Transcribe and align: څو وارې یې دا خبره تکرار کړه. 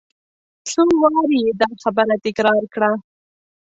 څو 0.69 0.83
وارې 1.01 1.37
یې 1.45 1.53
دا 1.61 1.69
خبره 1.83 2.15
تکرار 2.25 2.63
کړه. 2.73 2.91